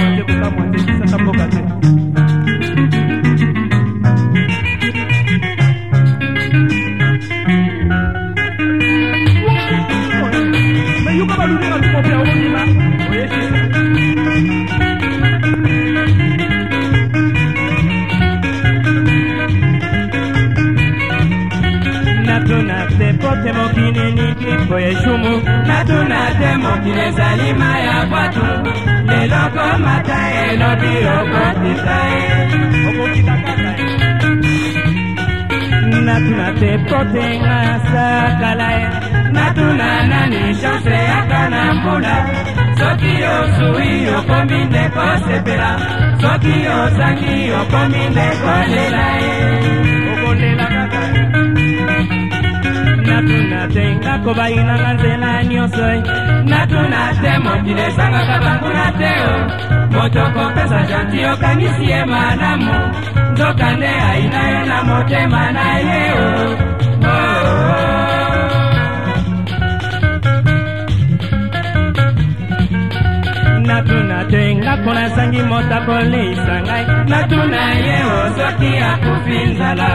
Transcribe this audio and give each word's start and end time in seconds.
mande 0.00 0.22
kokamwa 0.22 0.66
te 0.66 0.78
bisaka 0.84 1.18
mboka 1.22 1.46
te 1.46 1.62
meyuka 11.06 11.34
balubeka 11.36 11.76
lukope 11.78 12.12
aobima 12.14 12.64
oyesi 13.10 13.46
natuna 22.26 22.76
te 22.98 23.12
pote 23.12 23.52
mokili 23.52 24.12
niki 24.12 24.52
po 24.68 24.78
eshumu 24.78 25.32
natuna 25.66 26.22
te 26.40 26.56
mokili 26.62 27.00
ezali 27.08 27.52
ma 27.60 27.78
ya 27.78 28.06
bwatu 28.10 28.59
elobi 30.50 30.92
okokisa 31.20 31.96
ye 32.10 32.34
natuna 36.06 36.46
te 36.60 36.70
potenga 36.88 37.56
sakala 37.90 38.68
ye 38.78 38.86
natuna 39.34 39.88
nani 40.10 40.42
chanse 40.60 40.96
yaka 41.10 41.40
na 41.52 41.62
mbula 41.76 42.14
soki 42.78 43.12
ozwi 43.34 43.88
okomi 44.18 44.58
nde 44.68 44.84
kosepela 44.94 45.70
soki 46.22 46.54
ozangi 46.78 47.34
okomi 47.60 48.02
nde 48.12 48.26
kolela 48.42 49.04
ye 49.22 49.34
okolela 50.10 50.66
kaka 50.74 51.02
natuna 53.18 53.60
te 53.74 53.84
nga 53.96 54.12
kobayinanga 54.24 54.90
nzela 54.96 55.30
nyonso 55.50 55.86
natuna 56.50 57.02
te 57.22 57.32
mokili 57.44 57.82
esangaka 57.90 58.36
banguna 58.44 58.86
te 58.98 59.12
o 59.32 59.79
kotoko 60.00 60.44
pesa 60.56 60.80
janti 60.90 61.18
okanisi 61.32 61.84
ye 61.92 62.00
malamu 62.12 62.76
nzoka 63.32 63.66
nde 63.76 63.90
aina 64.10 64.40
ye 64.52 64.60
na 64.70 64.78
motema 64.88 65.42
na 65.56 65.66
ye 65.88 66.00
o 66.24 66.26
oh. 67.10 67.42
natuna 73.68 74.18
te 74.30 74.40
ngako 74.58 74.90
nasangi 74.98 75.42
mota 75.50 75.78
koleisa 75.86 76.54
ngai 76.66 76.84
natuna 77.10 77.62
ye 77.86 77.96
o 78.16 78.18
soki 78.36 78.70
akufi 78.90 79.38
nzala 79.50 79.90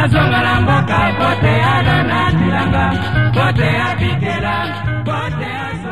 azongala 0.00 0.52
mboka 0.62 0.98
pote 1.18 1.52
alonatelanga 1.74 2.84
pote 3.34 3.68
abikela 3.90 4.56
pote 5.06 5.87